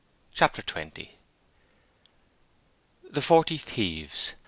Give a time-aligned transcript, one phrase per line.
[0.31, 1.15] Chapter 20
[3.11, 4.33] The Forty Thieves.